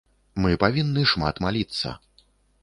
[0.45, 1.93] Мы павінны шмат маліцца.